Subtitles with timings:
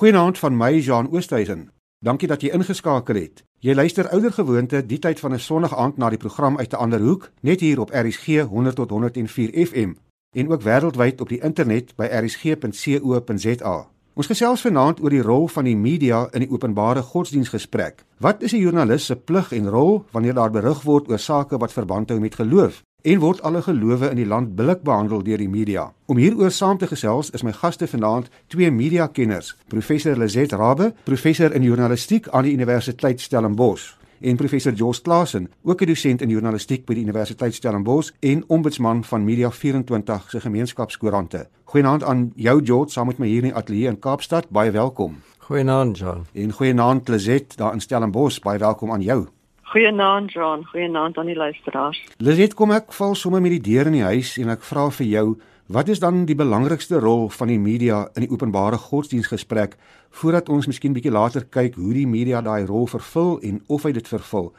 [0.00, 1.66] Goeienaand van my Jean Oosthuizen.
[1.98, 3.42] Dankie dat jy ingeskakel het.
[3.60, 6.76] Jy luister ouer gewoonte die tyd van 'n Sondag aand na die program uit 'n
[6.76, 9.92] ander hoek, net hier op RSG 100 tot 104 FM
[10.32, 13.88] en ook wêreldwyd op die internet by rsg.co.za.
[14.14, 18.04] Ons gesels vanaand oor die rol van die media in die openbare godsdienstgesprek.
[18.16, 21.72] Wat is 'n joernalis se plig en rol wanneer daar berig word oor sake wat
[21.72, 22.82] verband hou met geloof?
[23.02, 25.86] En word alle gelowe in die land billik behandel deur die media?
[26.06, 31.54] Om hieroor saam te gesels is my gaste vanaand twee mediakenners, professor Lizet Rabbe, professor
[31.56, 36.84] in journalistiek aan die Universiteit Stellenbosch en professor Jos Klasen, ook 'n dosent in journalistiek
[36.84, 41.48] by die Universiteit Stellenbosch en ombudsman van Media 24 se gemeenskapskoerante.
[41.64, 44.50] Goeienaand aan jou Jos, saam met my hier in die ateljee in Kaapstad.
[44.50, 45.16] Baie welkom.
[45.38, 46.26] Goeienaand John.
[46.32, 48.40] En goeienaand Lizet daar in Stellenbosch.
[48.40, 49.26] Baie welkom aan jou.
[49.70, 51.98] Goeienaand John, goeienaand aan die luisteraars.
[52.18, 55.06] Lizet, kom ek val sommer met die deur in die huis en ek vra vir
[55.06, 55.26] jou,
[55.70, 59.76] wat is dan die belangrikste rol van die media in die openbare godsdienstgesprek
[60.22, 63.92] voordat ons miskien bietjie later kyk hoe die media daai rol vervul en of hy
[63.94, 64.50] dit vervul.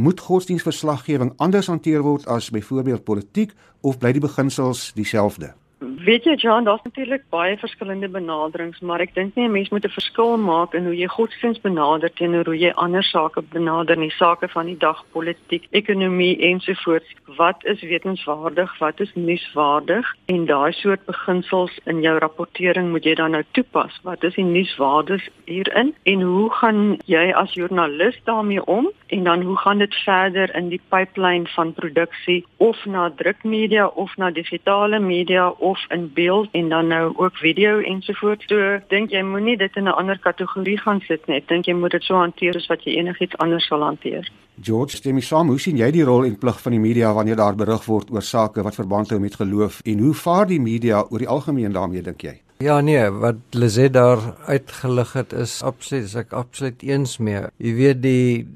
[0.00, 5.52] Moet godsdienstverslaggewing anders hanteer word as byvoorbeeld politiek of bly die beginsels dieselfde?
[5.84, 9.84] Weet jy John, daar's natuurlik baie verskillende benaderings, maar ek dink nie 'n mens moet
[9.84, 14.10] 'n verskil maak in hoe jy godsdienst benader teenoor hoe jy ander sake benader, nie
[14.10, 17.14] sake van die dag, politiek, ekonomie ensovoorts.
[17.36, 23.14] Wat is wetenskapwaardig, wat is nuuswaardig en daai soort beginsels in jou rapportering moet jy
[23.14, 24.00] dan nou toepas.
[24.02, 29.42] Wat is die nuuswaardes hierin en hoe gaan jy as joernalis daarmee om en dan
[29.42, 34.98] hoe gaan dit verder in die pipeline van produksie of na drukmedia of na digitale
[34.98, 38.46] media of in beeld en dan nou ook video ensovoorts.
[38.46, 41.36] So dink jy moenie dit in 'n ander kategorie gaan sit nie.
[41.36, 44.30] Ek dink jy moet dit so hanteer as wat jy enigiets anders sal hanteer.
[44.62, 45.48] George, stem jy saam?
[45.48, 48.22] Hoe sien jy die rol en plig van die media wanneer daar berig word oor
[48.22, 52.02] sake wat verband hou met geloof en hoe vaar die media oor die algemeen daarmee
[52.02, 52.40] dink jy?
[52.62, 57.40] Ja nee, wat Lizet daar uitgelig het is absoluut, is ek absoluut eens mee.
[57.58, 58.46] Jy weet die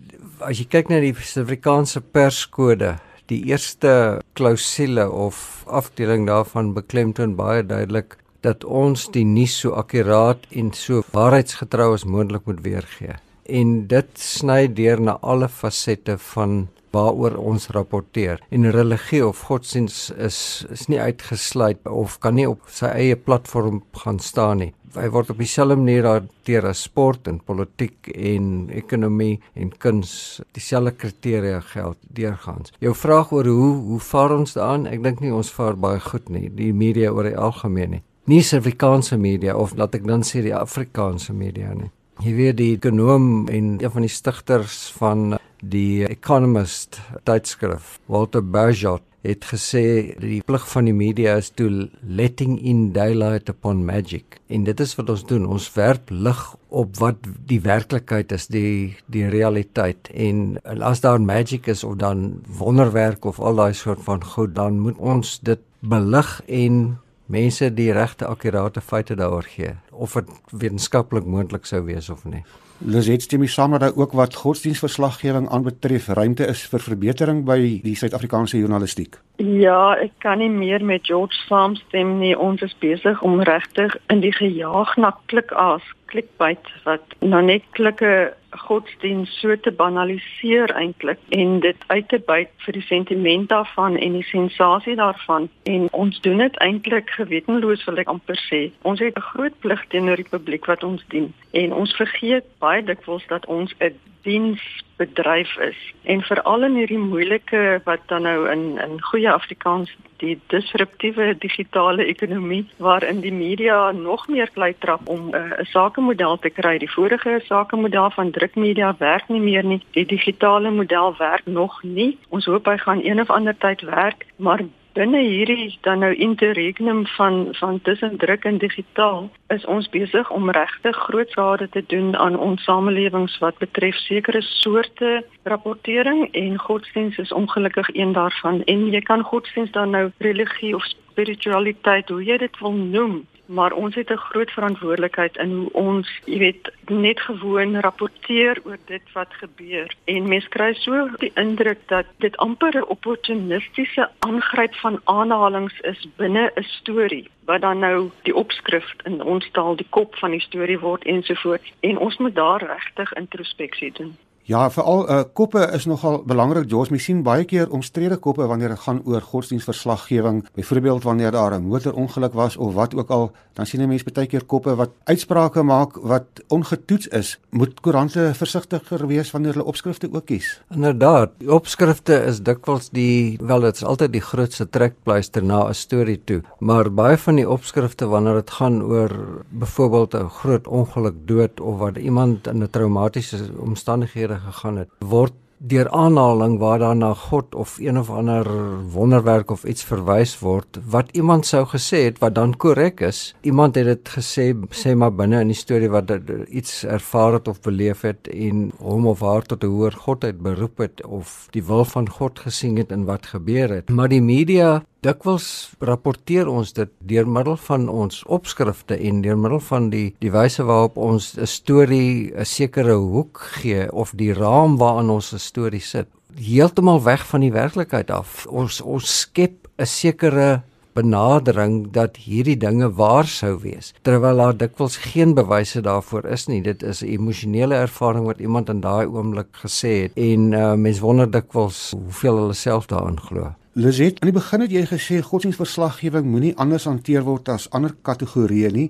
[0.40, 2.94] as jy kyk na die Suid-Afrikaanse perskode
[3.28, 8.16] die eerste klousule of afdeling daarvan beklemtoon baie duidelik
[8.46, 13.18] dat ons die nuus so akkuraat en so waarheidsgetrou as moontlik moet weergee.
[13.48, 18.42] En dit sny deur na alle fasette van waaroor ons rapporteer.
[18.50, 20.40] En religie of godsdiens is
[20.70, 24.72] is nie uitgesluit of kan nie op sy eie platform gaan staan nie.
[24.96, 30.40] Hy word op dieselfde manier hanteer as sport en politiek en ekonomie en kuns.
[30.56, 32.72] Dieselfde kriteria geld deurgaans.
[32.80, 34.88] Jou vraag oor hoe hoe vaar ons daaraan?
[34.88, 36.48] Ek dink nie ons vaar baie goed nie.
[36.48, 38.02] Die media oor die algemeen nie.
[38.28, 41.88] Nie Suid-Afrikaanse media of laat ek dan sê die Afrikaanse media nie.
[42.18, 49.02] Jy weet die ekonom en een van die stigters van die Economist tydskrif, Walter Bagehot,
[49.26, 51.66] het gesê die plig van die media is to
[52.06, 54.38] letting in daylight upon magic.
[54.48, 55.46] En dit is wat ons doen.
[55.46, 60.10] Ons werp lig op wat die werklikheid is, die die realiteit.
[60.14, 64.80] En as daar magic is of dan wonderwerk of al daai soort van goed, dan
[64.80, 66.98] moet ons dit belig en
[67.28, 70.30] mense die regte akkurate feite daaroor gee of dit
[70.62, 72.44] wetenskaplik moontlik sou wees of nie.
[72.78, 77.56] Lizet stem jy saam dat daar ook wat godsdienstverslaggewing aanbetref ruimte is vir verbetering by
[77.82, 79.18] die Suid-Afrikaanse journalistiek?
[79.42, 82.36] Ja, ek kan nie meer met George saamstem nie.
[82.38, 87.66] Ons is besig om regtig in die gejaag na klik as clickbait wat nou net
[87.74, 93.96] klikke godsdienst so te banaliseer eintlik en dit uit te byt vir die sentiment daarvan
[93.96, 95.48] en die sensasie daarvan.
[95.62, 98.70] En ons doen dit eintlik gewetenloos wil ek amper sê.
[98.82, 101.32] Ons het 'n groot plig teenoor die publiek wat ons dien.
[101.50, 103.94] En ons vergeet baie dikwels dat ons 'n
[104.28, 105.80] diensbedryf is
[106.12, 112.04] en veral in hierdie moeilike wat dan nou in in goeie Afrikaans die disruptiewe digitale
[112.12, 116.78] ekonomie waarin die media nog meer klei trap om eh, 'n uh, sakemodel te kry.
[116.78, 119.80] Die vorige sakemodel van drukmedia werk nie meer nie.
[119.90, 122.18] Die digitale model werk nog nie.
[122.28, 124.60] Ons hoop hy gaan een of ander tyd werk, maar
[124.98, 130.50] binne hierdie dan nou interregnum van van tussen druk en digitaal is ons besig om
[130.50, 135.12] regtig groot skade te doen aan ons samelewings wat betref sekere soorte
[135.52, 138.62] rapportering en godsdienst is ongelukkig een daarvan.
[138.64, 143.72] En jy kan godsdienst dan nou religie of spiritualiteit hoe jy dit wil noem maar
[143.72, 149.02] ons het 'n groot verantwoordelikheid in hoe ons, jy weet, net gewoon rapporteer oor dit
[149.12, 149.94] wat gebeur.
[150.04, 156.08] En mense kry so die indruk dat dit amper 'n opportunistiese aangryp van aanhalings is
[156.16, 160.40] binne 'n storie wat dan nou die opskrif in ons taal die kop van die
[160.40, 164.16] storie word ensovoorts en ons moet daar regtig introspeksie doen.
[164.48, 166.70] Ja, veral uh, koppe is nogal belangrik.
[166.72, 170.38] Jos, mens sien baie keer omstrede koppe wanneer dit gaan oor godsdienstverslaggewing.
[170.56, 174.26] Byvoorbeeld wanneer daar 'n motorongeluk was of wat ook al, dan sien 'n mens baie
[174.26, 177.38] keer koppe wat uitsprake maak wat ongetoets is.
[177.50, 180.62] Moet koerante versigtiger wees wanneer hulle opskrifte ook kies.
[180.70, 185.74] Inderdaad, die opskrifte is dikwels die wel dit is altyd die grootste trekpleister na 'n
[185.74, 191.14] storie toe, maar baie van die opskrifte wanneer dit gaan oor byvoorbeeld 'n groot ongeluk
[191.26, 196.96] dood of wat iemand in 'n traumatiese omstandighede gegaan het word deur aanhaling waar daar
[196.96, 198.46] na God of een of ander
[198.92, 203.34] wonderwerk of iets verwys word wat iemand sou gesê het wat dan korrek is.
[203.42, 206.12] Iemand het dit gesê sê maar binne in die storie wat
[206.48, 210.78] iets ervaar het of beleef het en hom of haar tot 'n hoër godheid beroep
[210.78, 213.90] het of die wil van God gesien het in wat gebeur het.
[213.90, 219.60] Maar die media dikwels rapporteer ons dit deur middel van ons opskrifte en deur middel
[219.60, 224.76] van die die wyse waarop ons 'n storie 'n sekere hoek gee of die raam
[224.76, 228.46] waarin ons 'n storie sit heeltemal weg van die werklikheid af.
[228.46, 230.62] Ons ons skep 'n sekere
[230.92, 236.62] benadering dat hierdie dinge waar sou wees terwyl daar dikwels geen bewyse daarvoor is nie.
[236.62, 240.98] Dit is 'n emosionele ervaring wat iemand in daai oomblik gesê het en uh, mens
[240.98, 243.54] wonder dikwels hoeveel hulle self daarin glo.
[243.72, 248.70] Lizet, aan die begin het jy gesê godsdienstverslaggewing moenie anders hanteer word as ander kategorieë
[248.74, 248.88] nie.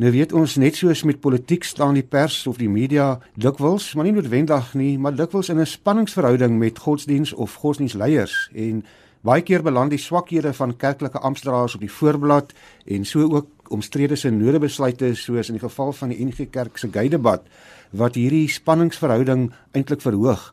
[0.00, 4.08] Nou weet ons net soos met politiek staan die pers of die media dikwels, maar
[4.08, 8.84] nie noodwendig nie, maar dikwels in 'n spanningsverhouding met godsdiens of godsdiensleiers en
[9.20, 12.54] baie keer beland die swakhede van kerklike amptenare op die voorblad
[12.86, 16.88] en so ook omstrede se nodebesluite soos in die geval van die NG Kerk se
[16.92, 17.44] geydebat
[17.90, 20.52] wat hierdie spanningsverhouding eintlik verhoog.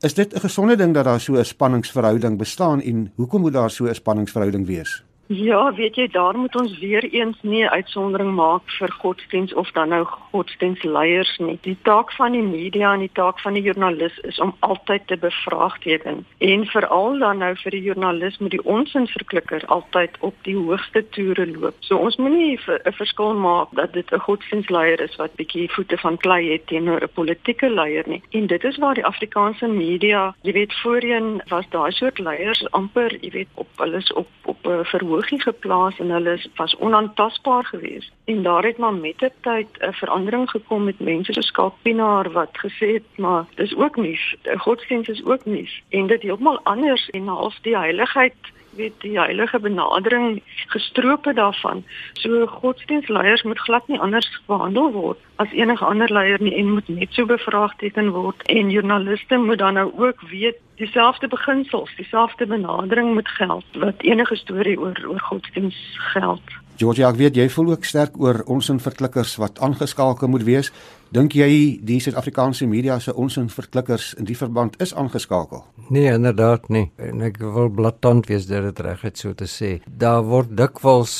[0.00, 3.70] Is dit 'n gesonde ding dat daar so 'n spanningsverhouding bestaan en hoekom moet daar
[3.70, 5.04] so 'n spanningsverhouding wees?
[5.32, 9.92] Ja, weet jy, daar moet ons weer eens nie uitsondering maak vir godsdiens of dan
[9.94, 11.54] nou godsdiensleiers nie.
[11.62, 15.16] Die taak van die media en die taak van die joernalis is om altyd te
[15.16, 16.24] bevraagteken.
[16.38, 21.46] En veral dan nou vir die joernalis moet die onsinverklikker altyd op die hoogste toere
[21.52, 21.78] loop.
[21.78, 26.16] So ons moenie 'n verskil maak dat dit 'n godsdiensleier is wat bietjie voete van
[26.16, 28.22] klei het teenoor 'n politieke leier nie.
[28.30, 33.18] En dit is waar die Afrikaanse media, jy weet, voorheen was daai soort leiers amper,
[33.20, 37.64] jy weet, op hulle is op op 'n verhoog verhoging geplaas en hulle was onaantastbaar
[37.64, 38.12] geweest.
[38.24, 42.58] En daar het maar met die tyd 'n verandering gekom met mense soos Kalpinaar wat
[42.64, 44.18] gesê het maar dis ook nie
[44.56, 48.34] godsdienst is ook nie en dit heeltemal anders en half die heiligheid
[48.76, 51.84] weet die heilige benadering gestrope daarvan.
[52.12, 56.88] So godsdienstleiers moet glad nie anders behandel word as enige ander leier nie en moet
[56.88, 63.14] net so bevraagteken word en joernaliste moet dan nou ook weet dieselfde beginsels, dieselfde benadering
[63.14, 66.56] moet geld wat enige storie oor oor godsdienst geld.
[66.80, 70.72] Georgia, ek weet jy voel ook sterk oor ons inverklikkers wat aangeskakel moet wees.
[71.10, 75.64] Dink jy die Suid-Afrikaanse media se ons inverklikkers in die verband is aangeskakel?
[75.90, 76.84] Nee, inderdaad nie.
[77.02, 79.70] En ek wil blaatant wees dat dit reg is so te sê.
[79.90, 81.14] Daar word dikwels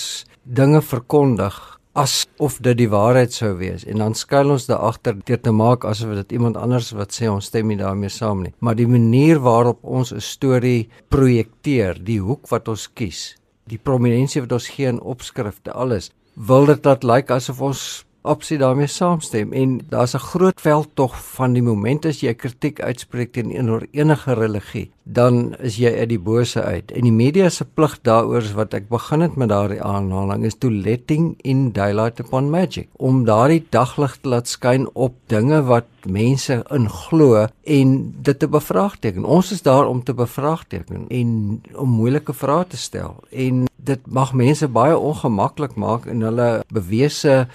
[0.46, 1.56] dinge verkondig
[1.98, 5.82] asof dit die waarheid sou wees en dan skuil ons daar agter deur te maak
[5.84, 8.52] asof dit iemand anders wat sê ons stem nie daarmee saam nie.
[8.62, 13.34] Maar die manier waarop ons 'n storie projekteer, die hoek wat ons kies,
[13.66, 18.04] die prominensie wat ons gee in opskrifte alles wil dit dat lyk like asof ons
[18.22, 23.32] opsie daarmee saamstem en daar's 'n groot veldtog van die oomblik as jy kritiek uitspreek
[23.32, 23.50] teen
[23.92, 26.92] enige religie dan is jy uit die bose uit.
[26.94, 30.58] En die media se plig daaroor is wat ek begin het met daardie aanhaling is
[30.58, 32.88] to letting in daylight upon magic.
[32.96, 38.48] Om daardie daglig te laat skyn op dinge wat mense in glo en dit te
[38.48, 39.24] bevraagteken.
[39.24, 43.18] Ons is daar om te bevraagteken en om moeilike vrae te stel.
[43.30, 47.46] En dit mag mense baie ongemaklik maak en hulle bewese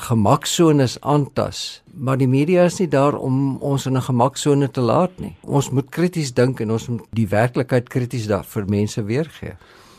[0.56, 1.82] gemaksones aantas.
[1.94, 5.36] Maar die media is nie daar om ons in 'n gemaksone te laat nie.
[5.44, 9.56] Ons moet krities dink en ons moet die werklikheid krities daar vir mense weergee.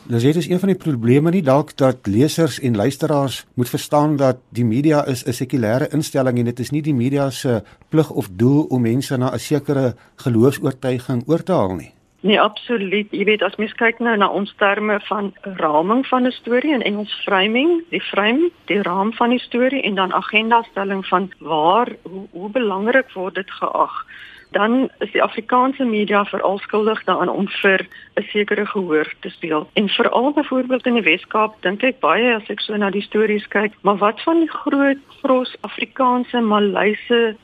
[0.09, 4.15] Sê dit is een van die probleme nie dalk dat lesers en luisteraars moet verstaan
[4.15, 8.09] dat die media is 'n sekulêre instelling en dit is nie die media se plig
[8.09, 11.96] of doel om mense na 'n sekere geloofs-oortuiging oor te haal nie.
[12.19, 13.11] Nee, absoluut.
[13.13, 16.81] Jy weet as mens kyk nou na ons terme van raming van 'n storie in
[16.81, 21.87] Engels framing, die frame, die raam van die storie en dan agenda stelling van waar
[22.01, 24.05] hoe, hoe belangrik word dit geag.
[24.51, 29.69] Dan is die Afrikaanse media veral skuldig daaraan om vir 'n sekere gehoor te speel.
[29.73, 33.47] En veral byvoorbeeld in die Wes-Kaap dink ek baie as ek so na die stories
[33.47, 37.35] kyk, maar wat van die groot gros Afrikaanse, Malayse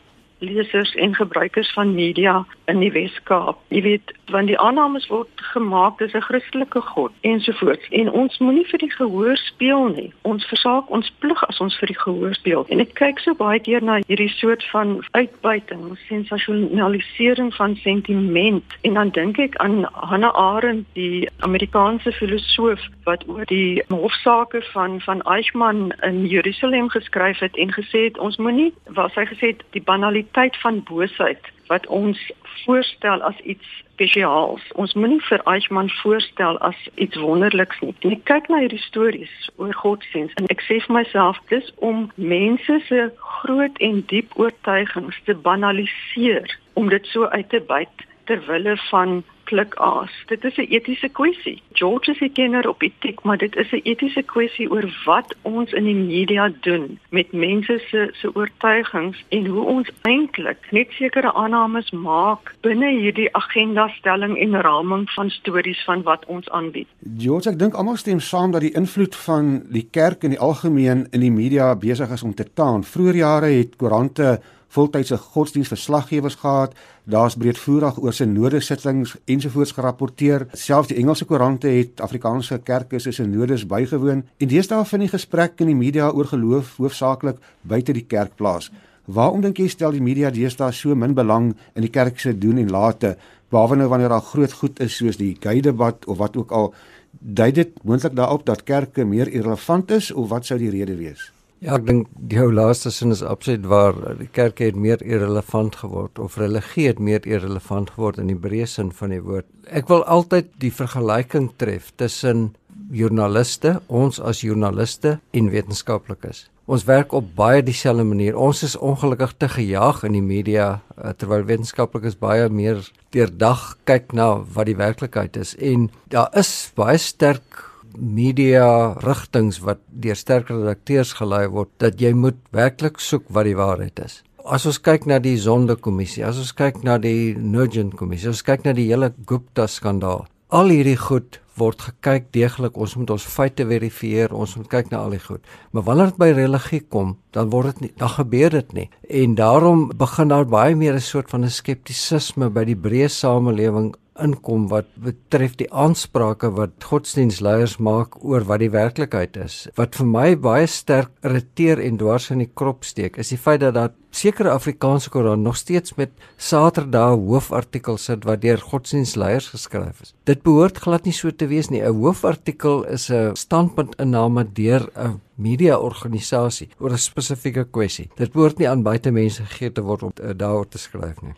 [0.44, 3.58] lesers en gebruikers van media in die Wes-Kaap.
[3.67, 7.88] Jy weet, want die aannames word gemaak dis 'n Christelike God ensovoorts.
[7.89, 10.13] En ons moenie vir die gehoor speel nie.
[10.22, 12.65] Ons versaak ons plig as ons vir die gehoor speel.
[12.70, 18.93] En ek kyk so baie keer na hierdie soort van uitbuiting, sensasionalisering van sentiment en
[18.93, 25.22] dan dink ek aan Hannah Arendt, die Amerikaanse filosoof wat oor die hofsaake van van
[25.22, 29.84] Eichmann in Jerusalem geskryf het en gesê het ons moenie, wat hy gesê het, die
[29.84, 32.20] banaliteit van boosheid wat ons
[32.65, 34.63] voorstel as iets spesiaals.
[34.79, 37.93] Ons moenie vir Eichmann voorstel as iets wonderliks nie.
[38.01, 42.08] En ek kyk na hierdie stories oor godsdienst en ek sê vir myself dis om
[42.15, 43.05] mense se
[43.43, 49.22] groot en diep oortuigings te banaliseer om dit so uit te byt ter wille van
[49.44, 50.12] klikaas.
[50.28, 51.62] Dit is 'n etiese kwessie.
[51.74, 55.72] George is 'n kenner op etiek, maar dit is 'n etiese kwessie oor wat ons
[55.72, 61.34] in die media doen met mense se se oortuigings en hoe ons eintlik net sekere
[61.34, 66.88] aannames maak binne hierdie agenda stelling en raming van stories van wat ons aanbied.
[67.18, 71.08] George, ek dink almal stem saam dat die invloed van die kerk in die algemeen
[71.12, 72.84] in die media besig is om te taan.
[72.84, 74.40] Vroeger jare het koerante
[74.74, 76.74] voltydse godsdienstverslaggewers gehad.
[77.03, 80.48] Daar's breedvoerig oor synodesittings ensovoorts gerapporteer.
[80.53, 84.24] Selfs die Engelse koerante het Afrikaanse kerke se synodes bygewoon.
[84.38, 88.72] En deesdae vind die gesprek in die media oor geloof hoofsaaklik buite die kerk plaas.
[89.06, 92.62] Waarom dink jy stel die media deesdae so min belang in die kerk se doen
[92.62, 93.18] en late,
[93.51, 96.74] behalwe nou wanneer daar groot goed is soos die gay debat of wat ook al?
[97.12, 101.32] Dui dit moontlik daarop dat kerke meer irrelevant is of wat sou die rede wees?
[101.63, 103.96] Ja, ek dink jou laaste sin is absoluut waar.
[104.20, 108.67] Die kerk het meer irrelevant geword of religie het meer irrelevant geword in die breë
[108.67, 109.48] sin van die woord.
[109.72, 112.50] Ek wil altyd die vergelyking tref tussen
[112.91, 116.50] joernaliste, ons as joernaliste en wetenskaplikes.
[116.67, 118.36] Ons werk op baie dieselfde manier.
[118.36, 120.67] Ons is ongelukkig te gejaag in die media
[120.98, 122.84] eh, terwyl wetenskaplikes baie meer
[123.15, 129.80] deurdag kyk na wat die werklikheid is en daar is baie sterk media rigtings wat
[129.88, 134.22] deur sterk redakteurs gelei word dat jy moet werklik soek wat die waarheid is.
[134.44, 138.66] As ons kyk na die Sonde-kommissie, as ons kyk na die Nugent-kommissie, as ons kyk
[138.66, 142.78] na die hele Gupta-skandaal, al hierdie goed word gekyk deeglik.
[142.80, 145.44] Ons moet ons feite verifieer, ons moet kyk na al die goed.
[145.72, 148.88] Maar wanneer dit by religie kom, dan word dit nie, dan gebeur dit nie.
[149.22, 153.94] En daarom begin daar baie meer 'n soort van 'n skeptisisme by die breë samelewing
[154.22, 159.67] inkom wat betref die aansprake wat godsdienstleiers maak oor wat die werklikheid is.
[159.79, 163.62] Wat vir my baie sterk irriteer en dwars in die krop steek, is die feit
[163.63, 170.01] dat daar sekere Afrikaanse koerante nog steeds met Saterdag hoofartikels sit wat deur godsdienstleiers geskryf
[170.05, 170.13] is.
[170.29, 171.82] Dit behoort glad nie so te wees nie.
[171.82, 178.10] 'n Hoofartikel is 'n standpuntinname deur 'n mediaorganisasie oor 'n spesifieke kwessie.
[178.15, 181.34] Dit behoort nie aan buitemense gegee te word om uh, daaroor te skryf nie.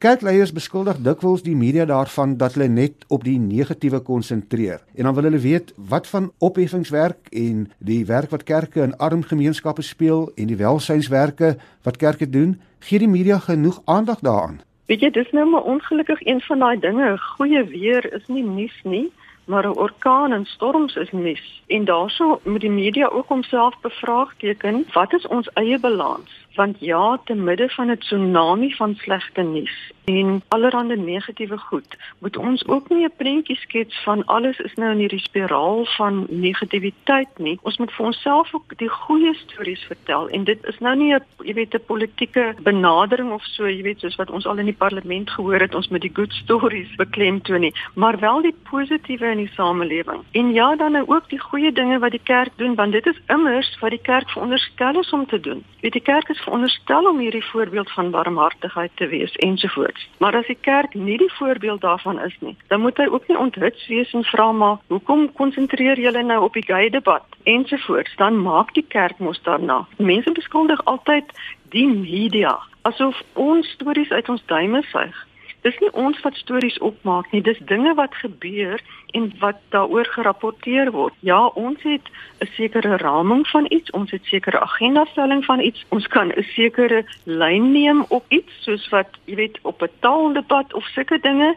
[0.00, 4.80] Kerkleiers beskuldig dikwels die media daarvan dat hulle net op die negatiewe konsentreer.
[4.96, 9.20] En dan wil hulle weet wat van opheffingswerk en die werk wat kerke in arm
[9.22, 11.50] gemeenskappe speel en die welsynswerke
[11.84, 14.62] wat kerke doen, gee die media genoeg aandag daaraan.
[14.88, 17.18] Weet jy, dis nou maar ongelukkig een van daai dinge.
[17.36, 19.12] Goeie weer is nie nuus nie,
[19.44, 21.62] maar 'n orkaan en storms is nuus.
[21.66, 26.30] En daaroor moet die media ook homself bevraagteken, wat is ons eie balans?
[26.54, 32.36] Want ja te midde van 'n tsunami van slegte nuus en allerlei negatiewe goed moet
[32.36, 37.38] ons ook nie 'n prentjie skets van alles is nou in hierdie spiraal van negativiteit
[37.38, 37.58] nie.
[37.62, 41.24] Ons moet vir onsself ook die goeie stories vertel en dit is nou nie 'n
[41.44, 44.80] jy weet 'n politieke benadering of so jy weet soos wat ons al in die
[44.84, 49.36] parlement gehoor het ons moet die good stories beklemtoon nie maar wel die positiewe in
[49.36, 50.22] die samelewing.
[50.32, 53.20] En ja dan nou ook die goeie dinge wat die kerk doen want dit is
[53.26, 55.64] immers wat die kerk veronderstel is om te doen.
[55.80, 60.08] Weet die kerk is veronderstel om hierdie voorbeeld van barmhartigheid te wees ensovoorts.
[60.18, 63.38] Maar as die kerk nie die voorbeeld daarvan is nie, dan moet hy ook nie
[63.38, 68.16] onthuts wees en vra maar hoekom konsentreer julle nou op die gay debat ensovoorts?
[68.16, 69.86] Dan maak die kerk mos daarna.
[69.96, 71.32] Mense beskuldig altyd
[71.70, 75.26] die media asof ons stories uit ons duime suig.
[75.62, 78.80] Dis nie ons wat stories opmaak nie, dis dinge wat gebeur
[79.12, 81.14] en wat daaroor gerapporteer word.
[81.20, 82.06] Ja, ons het
[82.40, 85.84] 'n sekere raming van iets, ons het sekere agendastelling van iets.
[85.88, 90.74] Ons kan 'n sekere lyn neem op iets soos wat, jy weet, op 'n taaldebat
[90.74, 91.56] of sulke dinge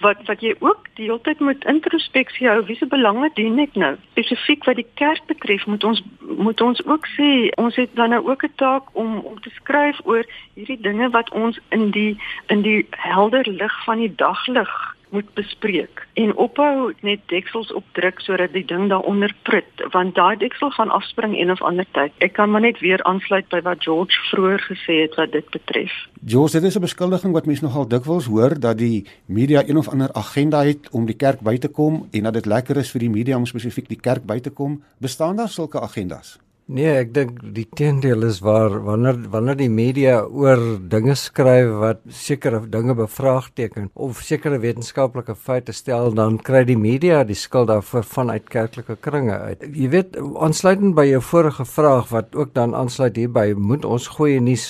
[0.00, 3.94] wat wat jy ook die hele tyd moet introspeksie hou wiese belange dien ek nou?
[4.12, 8.22] Spesifiek wat die kerk betref moet ons moet ons ook sê ons het dan nou
[8.28, 10.24] ook 'n taak om om te skryf oor
[10.54, 16.06] hierdie dinge wat ons in die in die helder lig van die daglig moet bespreek
[16.14, 21.36] en ophou net deksels opdruk sodat die ding daaronder prut want daai deksel gaan afspring
[21.38, 22.12] een of ander tyd.
[22.18, 25.92] Ek kan maar net weer aansluit by wat George vroeër gesê het wat dit betref.
[26.24, 29.88] George, dit is 'n beskuldiging wat mense nogal dikwels hoor dat die media een of
[29.88, 33.00] ander agenda het om die kerk by te kom en dat dit lekker is vir
[33.00, 34.82] die media om spesifiek die kerk by te kom.
[34.98, 36.45] Bestaan daar sulke agendas?
[36.66, 40.58] Nee, ek dink die teendeel is waar wanneer wanneer die media oor
[40.90, 47.22] dinge skryf wat sekere dinge bevraagteken of sekere wetenskaplike feite stel, dan kry die media
[47.22, 49.62] die skuld daarvoor vanuit kerklike kringe uit.
[49.62, 54.42] Jy weet, aansluitend by jou vorige vraag wat ook dan aansluit hierby, moet ons goeie
[54.42, 54.66] nuus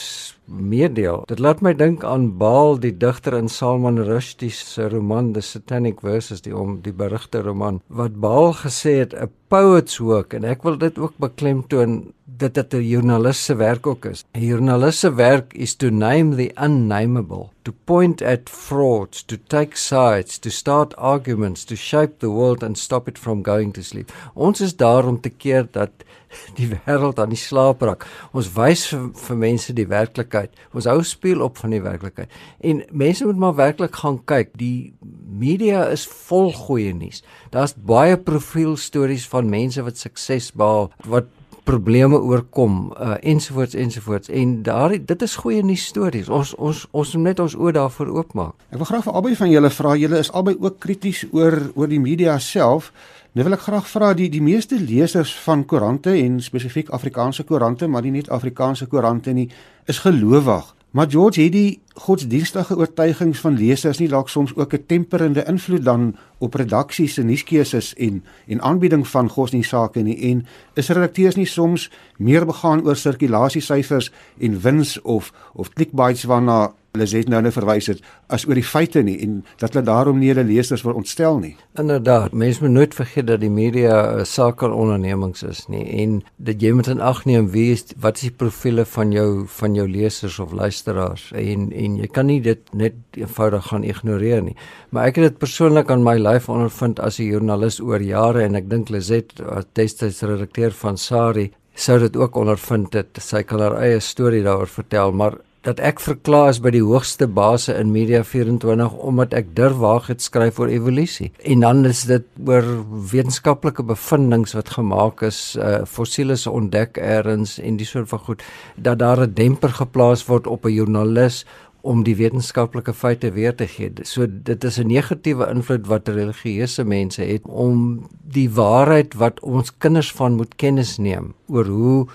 [0.46, 1.22] meedeel.
[1.26, 6.00] Dit laat my dink aan Baal die digter in Salman Rushdie se roman The Satanic
[6.00, 10.62] Verses die om die berigte roman wat Baal gesê het 'n poet's work en ek
[10.62, 14.24] wil dit ook beklemtoon dat dit 'n joernalis se werk ook is.
[14.34, 19.76] 'n Joernalis se werk is to name the unnameable, to point at frauds, to take
[19.76, 24.12] sides, to start arguments, to shape the world and stop it from going to sleep.
[24.34, 25.90] Ons is daar om te keer dat
[26.58, 28.06] die wêreld aan die slaap raak.
[28.36, 30.54] Ons wys vir, vir mense die werklikheid.
[30.76, 32.32] Ons hou speel op van die werklikheid.
[32.60, 34.52] En mense moet maar werklik gaan kyk.
[34.60, 34.94] Die
[35.26, 37.22] media is vol goeie nuus.
[37.54, 41.30] Daar's baie profielstories van mense wat sukses behaal, wat
[41.66, 46.28] probleme oorkom uh, ensovoorts ensovoorts en daar dit is goeie nuus stories.
[46.28, 48.54] Ons ons ons moet net ons oë daarvoor oopmaak.
[48.70, 51.90] Ek wil graag vir albei van julle vra, julle is albei ook krities oor oor
[51.90, 52.92] die media self.
[53.34, 57.90] Nou wil ek graag vra die die meeste lesers van koerante en spesifiek Afrikaanse koerante,
[57.90, 59.50] maar nie net Afrikaanse koerante nie,
[59.90, 60.70] is gelowig.
[60.96, 65.84] Maar George het die godsdienstige oortuigings van lesers nie dalk soms ook 'n temperende invloed
[65.84, 71.46] dan op redaksies se nuuskeuses en en aanbieding van godsdienstsake nie en is redakteurs nie
[71.46, 76.72] soms meer begaan oor sirkulasiesyfers en wins of of clickbaits waarna
[77.04, 78.00] sê nou nou verwys het
[78.32, 81.54] as oor die feite nie en dat hulle daarom nie hulle lesers wil ontstel nie.
[81.78, 86.72] Inderdaad, mense moet nooit vergeet dat die media 'n sakeondernemings is nie en dat jy
[86.72, 90.38] moet in ag neem wie is wat is die profile van jou van jou lesers
[90.38, 94.56] of luisteraars en en jy kan nie dit net eenvoudig gaan ignoreer nie.
[94.90, 98.54] Maar ek het dit persoonlik aan my lyf ondervind as 'n joernalis oor jare en
[98.54, 103.18] ek dink Lizet as destyds redakteur van Sari sou dit ook ondervind het.
[103.20, 107.26] Sy kan haar eie storie daaroor vertel, maar dat ek verklaar is by die hoogste
[107.26, 111.32] base in Media 24 omdat ek durf waag het skryf oor evolusie.
[111.42, 112.66] En dan is dit oor
[113.10, 118.46] wetenskaplike bevindinge wat gemaak is, uh, fossiele se ontdek eers en die soort van goed
[118.76, 121.44] dat daar 'n demper geplaas word op 'n joernalis
[121.86, 123.92] om die wetenskaplike feite weer te gee.
[124.02, 129.72] So dit is 'n negatiewe invloed wat religieuse mense het om die waarheid wat ons
[129.78, 132.06] kinders van moet kennis neem oor hoe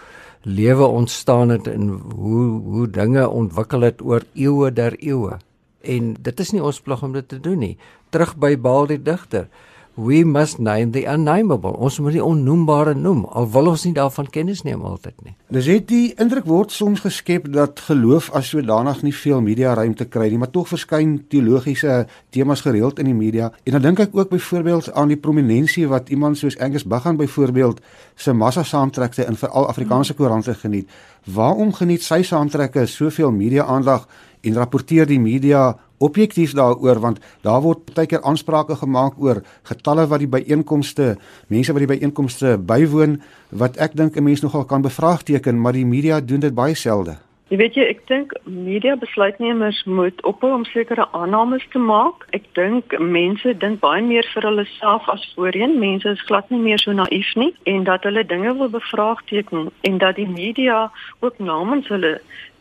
[0.43, 5.37] lewe ontstaan het en hoe hoe dinge ontwikkel het oor eeue der eeue.
[5.81, 7.77] En dit is nie ons plig om dit te doen nie.
[8.09, 9.47] Terug by Baal die digter
[9.95, 11.73] we must name the unnameable.
[11.77, 15.33] Ons moet die onnoembare noem al wil ons nie daarvan kennis neem altyd nie.
[15.51, 20.07] Dis het die indruk word soms geskep dat geloof as sodanig nie veel media ruimte
[20.07, 23.51] kry nie, maar tog verskyn teologiese temas gereeld in die media.
[23.65, 27.83] En dan dink ek ook byvoorbeeld aan die prominensie wat iemand soos Angus Bagan byvoorbeeld
[28.15, 30.89] se massa saamtrekte in veral Afrikaanse koerante geniet.
[31.25, 34.07] Waarom geniet sy saamtrekke soveel media aandag
[34.41, 40.07] en rapporteer die media objektief daaroor want daar word baie keer aansprake gemaak oor getalle
[40.11, 41.15] wat die byeenkomste,
[41.47, 45.85] mense wat die byeenkomste bywoon wat ek dink 'n mens nogal kan bevraagteken, maar die
[45.85, 47.17] media doen dit baie selde.
[47.51, 52.23] Jy weet jy, ek dink media besluitnemers moet ophou om sekere aannames te maak.
[52.37, 55.75] Ek dink mense dink baie meer vir hulle self as voorheen.
[55.81, 59.99] Mense is glad nie meer so naïef nie en dat hulle dinge wil bevraagteken en
[59.99, 60.85] dat die media
[61.19, 62.13] ook namens hulle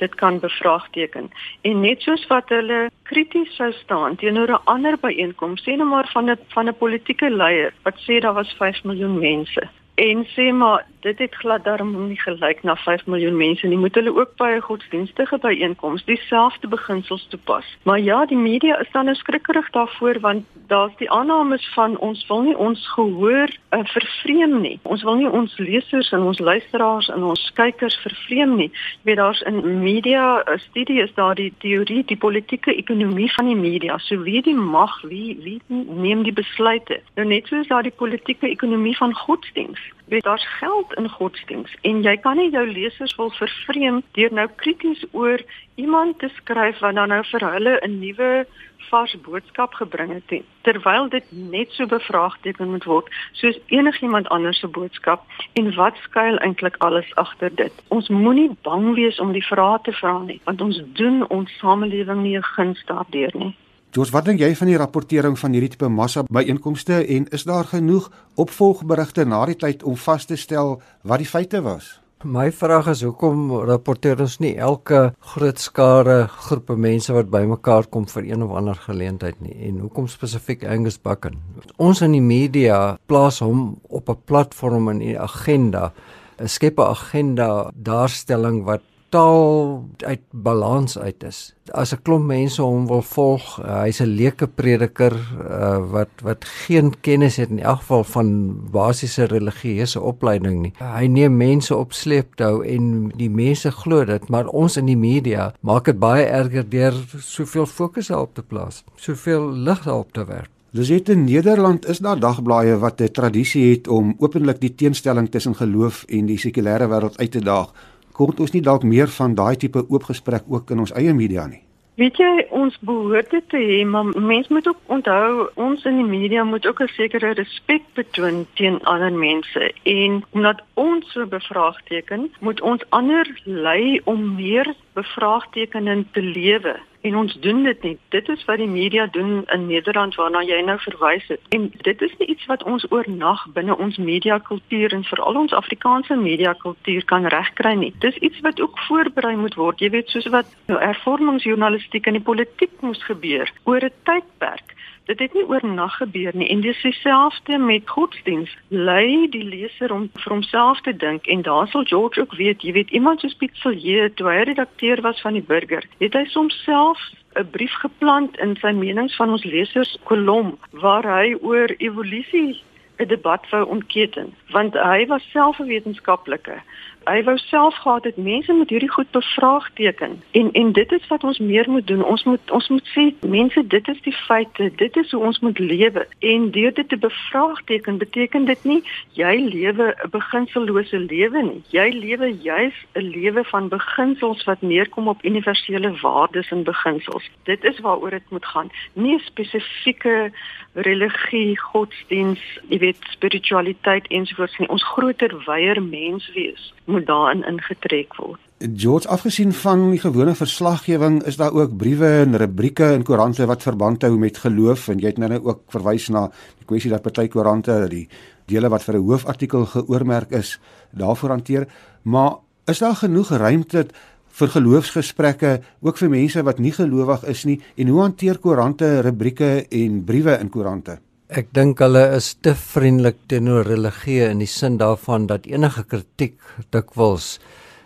[0.03, 1.31] dit kan bevraagteken
[1.71, 6.11] en net soos wat hulle krities sou staan teenoor 'n ander byeenkoms sê net maar
[6.15, 9.63] van 'n van 'n politieke leier wat sê daar was 5 miljoen mense
[9.95, 13.79] en sê maar dit het glad daarom nie gelyk na 5 miljoen mense nie.
[13.79, 17.65] Moet hulle ook by 'n godsdienstige byeenkoms dieselfde beginsels toepas.
[17.83, 22.27] Maar ja die media is dan nou skrikkerig daarvoor want daar's die aannames van ons
[22.27, 24.79] wil nie ons gehoor uh, vervreem nie.
[24.83, 28.71] Ons wil nie ons lesers en ons luisteraars en ons kykers vervreem nie.
[28.73, 33.47] Jy weet daar's in media uh, studie is daar die teorie die politieke ekonomie van
[33.47, 33.99] die media.
[33.99, 37.01] So wie die mag wie wie neem die besluite?
[37.15, 42.03] Nou net soos daar die politieke ekonomie van godsdienst weet daar's geld in godsdiens en
[42.03, 45.43] jy kan nie jou lesers wil vervreem deur nou krities oor
[45.75, 48.47] iemand te skryf wat dan nou vir hulle 'n nuwe
[48.91, 54.69] vars boodskap gebring het terwyl dit net so bevraagteken moet word soos enigiemand anders se
[54.69, 57.73] boodskap en wat skuil eintlik alles agter dit?
[57.89, 62.23] Ons moenie bang wees om die vrae te vra nie want ons doen ons samelewing
[62.23, 63.55] nie 'n guns daardeur nie
[63.91, 67.67] Joos, wat dink jy van die rapportering van hierdie tipe massa byeenkomste en is daar
[67.67, 68.05] genoeg
[68.39, 71.97] opvolgberigte na die tyd om vas te stel wat die feite was?
[72.23, 75.01] My vraag is hoekom rapporteer ons nie elke
[75.33, 80.07] groot skare groepe mense wat bymekaar kom vir een of ander geleentheid nie en hoekom
[80.13, 81.41] spesifiek Angus Buchan?
[81.83, 85.91] Ons in die media plaas hom op 'n platform in die agenda,
[86.39, 91.55] 'n skep 'n agenda daarstelling wat totaal uit balans uit is.
[91.71, 96.45] As 'n klomp mense hom wil volg, uh, hy's 'n leuke prediker uh, wat wat
[96.45, 100.73] geen kennis het in elk geval van basiese religieuse opleiding nie.
[100.79, 105.55] Hy neem mense op sleeptou en die mense glo dit, maar ons in die media
[105.61, 110.49] maak dit baie erger deur soveel fokus daarop te plaas, soveel lig daarop te werp.
[110.73, 115.55] Dis in Nederland is daar dagblaaie wat 'n tradisie het om openlik die teenstelling tussen
[115.55, 117.73] geloof en die sekulêre wêreld uit te daag
[118.21, 121.47] kort ons nie dalk meer van daai tipe oop gesprek ook in ons eie media
[121.49, 121.63] nie.
[122.01, 126.07] Weet jy, ons behoort dit te hê, maar mense moet ook onthou ons in die
[126.09, 132.31] media moet ook 'n sekere respek betoon teen ander mense en omdat ons so bevraagteken,
[132.41, 137.99] moet ons ander lei om meer bevraagtekening te lewe en ons doen dit nie.
[138.09, 141.41] Dit is wat die media doen in Nederland waarna jy nou verwys het.
[141.57, 145.57] En dit is nie iets wat ons oornag binne ons media kultuur en veral ons
[145.57, 147.93] Afrikaanse media kultuur kan regkry nie.
[147.99, 149.81] Dis iets wat ook voorberei moet word.
[149.81, 154.77] Jy weet soos wat nou hervormingsjournalistiek in die politiek moes gebeur oor 'n tydperk.
[155.11, 158.51] Dit het nie oornag gebeur nie en dis dieselfde met godsdiens.
[158.69, 162.73] Lei die leser om vir homself te dink en daar sal George ook weet, jy
[162.77, 166.63] weet iemand soos Piet Villiers toe hy redakteur was van die Burger, het hy soms
[166.63, 167.03] self
[167.35, 172.63] 'n brief geplant in sy menings van ons lesers kolom waar hy oor evolusie
[173.01, 176.63] 'n debat wou ontketen want hy was self 'n wetenskaplike
[177.05, 180.23] hy wou self gehad het mense moet hierdie goed bevraagteken.
[180.31, 182.05] En en dit is wat ons meer moet doen.
[182.05, 185.59] Ons moet ons moet sê mense dit is die feite dit is hoe ons moet
[185.59, 186.07] lewe.
[186.19, 188.83] En deur dit te bevraagteken beteken dit nie
[189.13, 191.63] jy lewe 'n beginsellose lewe nie.
[191.71, 197.31] Jy lewe juis 'n lewe van beginsels wat neerkom op universele waardes en beginsels.
[197.45, 198.71] Dit is waaroor dit moet gaan.
[198.93, 200.33] Nie spesifieke
[200.75, 204.69] religie godsdiens jy weet spiritualiteit ensovoorts nie.
[204.69, 208.41] Ons groter wyeer mens wees moet daarin ingetrek word.
[208.61, 213.63] George, afgesien van die gewone verslaggewing, is daar ook briewe en rubrieke in koerante wat
[213.65, 216.27] verband hou met geloof en jy het nou ook verwys na
[216.59, 218.05] die kwessie dat party koerante die
[218.51, 220.59] dele wat vir 'n hoofartikel geoormerk is,
[220.93, 221.69] daarvoor hanteer,
[222.03, 223.87] maar is daar genoeg ruimte
[224.29, 229.67] vir geloofsgesprekke ook vir mense wat nie gelowig is nie en hoe hanteer koerante rubrieke
[229.71, 230.99] en briewe in koerante?
[231.31, 236.35] Ek dink hulle is te vriendelik teenoor religie in die sin daarvan dat enige kritiek
[236.75, 237.37] dikwels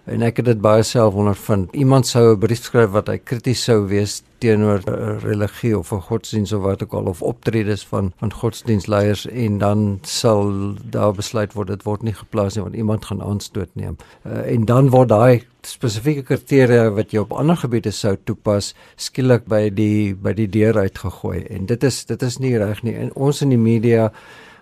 [0.05, 1.73] en ek het dit baie self ondervind.
[1.73, 4.81] Iemand sou 'n brief skryf wat hy krities sou wees teenoor
[5.23, 9.99] religie of 'n godsdiens of wat ook al of optredes van van godsdienstleiers en dan
[10.03, 13.97] sal daar besluit word dit word nie geplaas nie want iemand gaan aanstoot neem.
[14.27, 19.47] Uh, en dan word daai spesifieke kriteria wat jy op ander gebiede sou toepas skielik
[19.47, 22.95] by die by die deur uitgegooi en dit is dit is nie reg nie.
[22.95, 24.12] En ons in die media